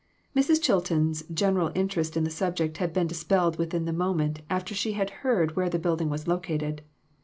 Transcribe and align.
Mrs. 0.35 0.59
Chilton's 0.63 1.21
general 1.31 1.69
interest 1.75 2.17
in 2.17 2.23
the 2.23 2.31
subject 2.31 2.77
had 2.77 2.91
been 2.91 3.05
dispelled 3.05 3.59
within 3.59 3.85
the 3.85 3.93
moment 3.93 4.41
after 4.49 4.73
she 4.73 4.93
had 4.93 5.11
heard 5.21 5.55
where 5.55 5.69
the 5.69 5.77
building 5.77 6.09
was 6.09 6.27
located. 6.27 6.81